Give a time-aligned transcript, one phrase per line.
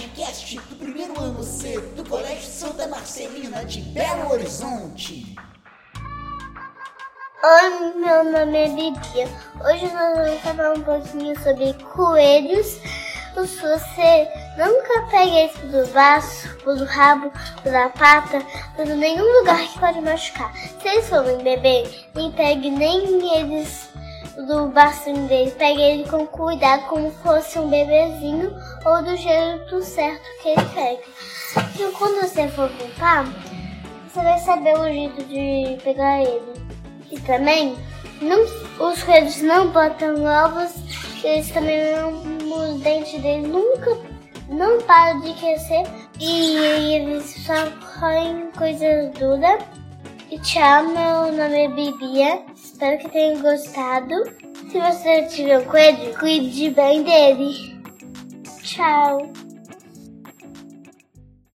[0.00, 5.36] podcast do primeiro ano C do Colégio Santa Marcelina de Belo Horizonte.
[7.42, 9.28] Oi, meu nome é Bibia.
[9.62, 12.78] Hoje nós vamos falar um pouquinho sobre coelhos.
[13.34, 14.28] Se você
[14.58, 17.30] nunca pega isso do braço, do rabo,
[17.62, 18.40] da pata,
[18.76, 20.54] por nenhum lugar que pode machucar.
[20.80, 23.90] Se eles forem bebê, nem pegue nem eles
[24.36, 30.22] do bacinho dele, pegue ele com cuidado como fosse um bebezinho ou do jeito certo
[30.42, 31.02] que ele pega.
[31.78, 33.26] E quando você for limpar,
[34.08, 36.60] você vai saber o jeito de pegar ele.
[37.10, 37.76] E também,
[38.20, 38.42] não,
[38.88, 40.72] os coelhos não botam ovos,
[41.24, 43.98] eles também não, os dentes deles nunca
[44.48, 45.84] não param de crescer
[46.18, 46.56] e
[46.94, 47.54] eles só
[47.98, 49.62] comem coisas duras.
[50.30, 52.49] E tchau, meu nome é Bibia.
[52.80, 54.14] Espero que tenham gostado.
[54.70, 57.78] Se você tiver um coelho, cuide bem dele.
[58.62, 59.30] Tchau.